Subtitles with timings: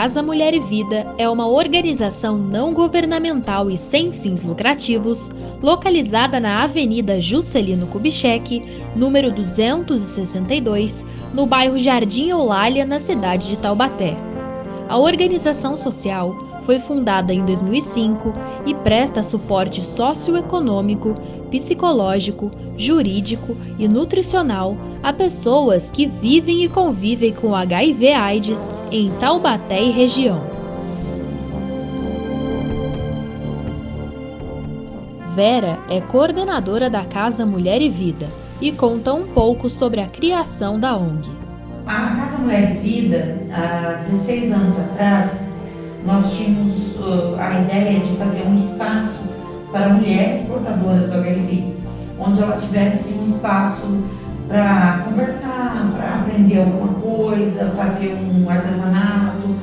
[0.00, 5.30] Casa Mulher e Vida é uma organização não governamental e sem fins lucrativos,
[5.62, 8.64] localizada na Avenida Juscelino Kubitschek,
[8.96, 14.16] número 262, no bairro Jardim Eulália, na cidade de Taubaté.
[14.88, 18.32] A organização social foi fundada em 2005
[18.66, 21.14] e presta suporte socioeconômico,
[21.50, 29.90] psicológico, jurídico e nutricional a pessoas que vivem e convivem com HIV/AIDS em Taubaté e
[29.90, 30.60] região.
[35.34, 38.26] Vera é coordenadora da Casa Mulher e Vida
[38.60, 41.30] e conta um pouco sobre a criação da ONG.
[41.86, 45.30] A Casa Mulher e Vida, há 16 anos atrás,
[46.04, 49.20] nós tínhamos uh, a ideia de fazer um espaço
[49.70, 51.74] para mulheres portadoras do HIV,
[52.18, 53.86] onde ela tivesse um espaço
[54.48, 59.54] para conversar, para aprender alguma coisa, fazer um artesanato,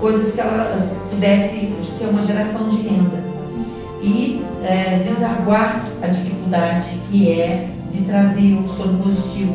[0.00, 3.30] coisas que ela pudesse ter uma geração de renda.
[4.02, 9.54] E é, desaguar a dificuldade que é de trazer o sono positivo.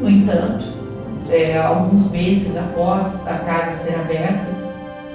[0.00, 0.64] No entanto,
[1.30, 4.63] é, alguns meses após a casa ser aberta,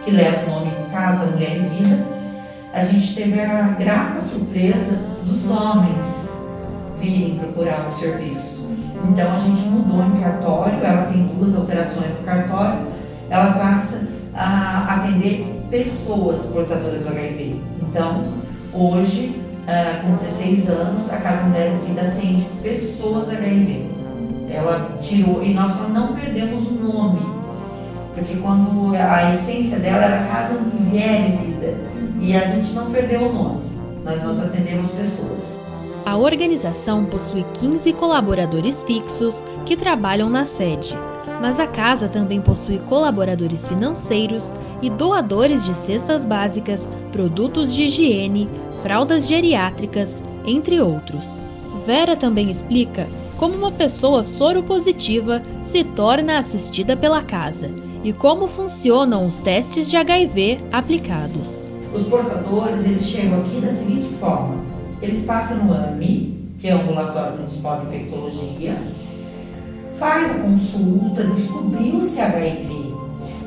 [0.10, 2.06] que leva o nome Casa Mulher e Vida,
[2.74, 5.98] a gente teve a grata surpresa dos homens
[7.00, 8.68] virem procurar o serviço.
[9.08, 12.80] Então a gente mudou em cartório, ela tem duas operações no cartório,
[13.30, 14.02] ela passa
[14.34, 17.62] a atender pessoas portadoras do HIV.
[17.84, 18.22] Então,
[18.74, 23.86] hoje, uh, com 16 anos, a Casa Mulher e Vida atende pessoas HIV.
[24.50, 27.39] Ela tirou, e nós não perdemos o nome
[28.20, 31.78] porque quando a essência dela era Casa Mulher Vida,
[32.20, 33.62] e a gente não perdeu o nome,
[34.04, 35.40] nós, nós atendemos pessoas.
[36.06, 40.98] A organização possui 15 colaboradores fixos que trabalham na sede,
[41.42, 48.50] mas a casa também possui colaboradores financeiros e doadores de cestas básicas, produtos de higiene,
[48.84, 51.48] fraldas geriátricas, entre outros.
[51.86, 53.08] Vera também explica
[53.38, 57.70] como uma pessoa soropositiva se torna assistida pela casa
[58.04, 61.68] e como funcionam os testes de HIV aplicados.
[61.94, 64.56] Os portadores eles chegam aqui da seguinte forma:
[65.02, 68.78] eles passam no AMI, que é o Ambulatório Municipal de Infectologia,
[69.98, 72.94] faz a consulta, descobriu-se HIV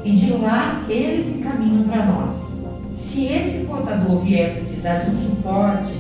[0.05, 2.31] e de lá eles encaminham para nós.
[3.13, 5.95] Se esse portador vier precisar de um suporte,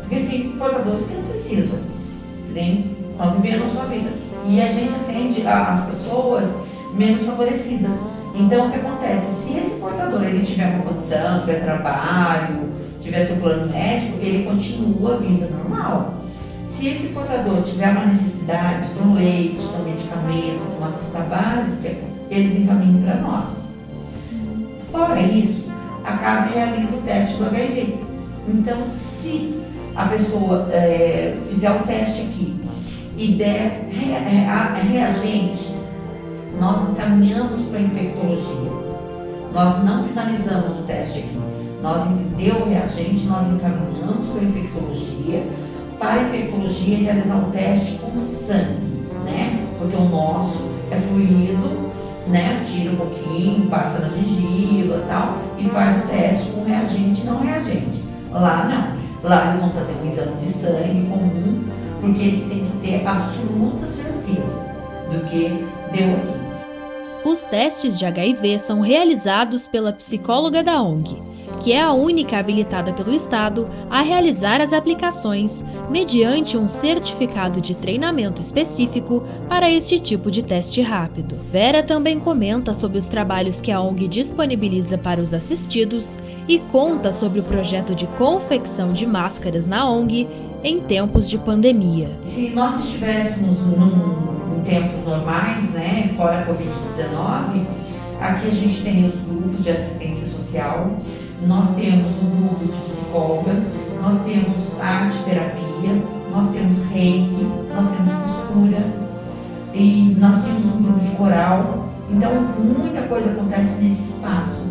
[0.00, 1.78] porque tem portadores que não precisam,
[2.54, 4.10] nem estão vivendo a sua vida.
[4.46, 6.44] E a gente atende as pessoas
[6.94, 7.90] menos favorecidas.
[8.34, 9.26] Então, o que acontece?
[9.44, 12.72] Se esse portador ele tiver uma condição, tiver trabalho,
[13.02, 16.14] tiver seu plano médico, ele continua a vida normal.
[16.76, 21.20] Se esse portador tiver uma necessidade de um leite, de um medicamento, de uma cesta
[21.20, 21.96] básica,
[22.30, 23.44] eles encaminham para nós.
[24.92, 25.64] Fora isso,
[26.04, 27.94] a casa realiza o teste do HIV.
[28.48, 28.78] Então,
[29.20, 29.60] se
[29.96, 32.54] a pessoa é, fizer o teste aqui
[33.16, 35.77] e der reagente
[36.58, 38.70] nós encaminhamos para a infectologia.
[39.52, 41.40] Nós não finalizamos o teste aqui.
[41.82, 45.42] Nós deu o reagente, nós encaminhamos para a infectologia,
[45.98, 48.10] para a infectologia realizar o teste com
[48.46, 49.66] sangue, né?
[49.78, 50.58] Porque o nosso
[50.90, 51.90] é fluido,
[52.26, 52.66] né?
[52.66, 57.24] Tira um pouquinho, passa na gengiva e tal, e faz o teste com reagente e
[57.24, 58.02] não reagente.
[58.32, 58.98] Lá não.
[59.28, 61.64] Lá eles vão fazer um exame de sangue comum,
[62.00, 64.68] porque eles têm que ter absoluta certeza
[65.10, 66.37] do que deu aqui.
[67.28, 71.14] Os testes de HIV são realizados pela psicóloga da ONG,
[71.62, 77.74] que é a única habilitada pelo Estado a realizar as aplicações mediante um certificado de
[77.74, 81.36] treinamento específico para este tipo de teste rápido.
[81.52, 86.18] Vera também comenta sobre os trabalhos que a ONG disponibiliza para os assistidos
[86.48, 90.26] e conta sobre o projeto de confecção de máscaras na ONG
[90.64, 92.08] em tempos de pandemia.
[92.34, 94.27] Se nós estivéssemos num
[94.68, 97.64] tempos normais, né, fora a Covid-19,
[98.20, 100.90] aqui a gente tem os grupos de assistência social,
[101.46, 103.62] nós temos um grupo de psicóloga,
[104.02, 108.84] nós temos arte terapia, nós temos reiki, nós temos costura
[109.72, 111.88] e nós temos um grupo de coral.
[112.10, 114.66] Então, muita coisa acontece nesse espaço.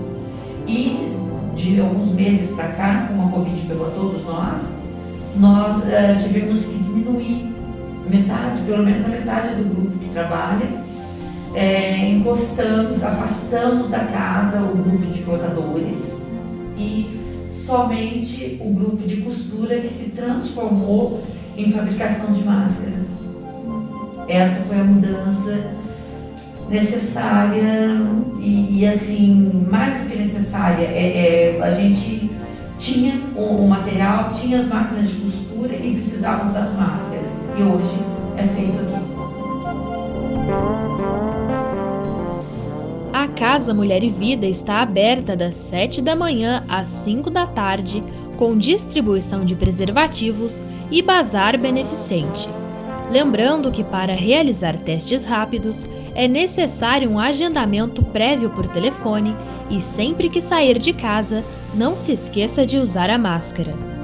[0.68, 1.16] E
[1.56, 4.62] de alguns meses para cá, como a Covid pegou a todos nós,
[5.38, 7.57] nós uh, tivemos que diminuir
[8.10, 10.68] metade, pelo menos a metade do grupo que trabalha,
[11.54, 15.98] é, encostamos, afastamos da casa o grupo de portadores
[16.78, 21.24] e somente o grupo de costura que se transformou
[21.58, 22.94] em fabricação de máscaras.
[24.28, 25.72] Essa foi a mudança
[26.70, 28.02] necessária
[28.40, 32.30] e, e, assim, mais do que necessária, é, é a gente
[32.80, 37.07] tinha o, o, material, tinha as máquinas de costura e precisávamos das máscaras.
[37.58, 38.00] E hoje
[38.38, 38.98] é feito aqui.
[43.12, 48.04] A Casa Mulher e Vida está aberta das 7 da manhã às 5 da tarde,
[48.38, 52.48] com distribuição de preservativos e bazar beneficente.
[53.12, 59.36] Lembrando que para realizar testes rápidos é necessário um agendamento prévio por telefone
[59.68, 61.44] e sempre que sair de casa,
[61.74, 63.97] não se esqueça de usar a máscara.